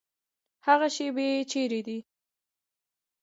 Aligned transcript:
هغه 0.65 0.87
شیبې 0.95 1.27
چیري 1.51 1.81
دي؟ 1.87 1.97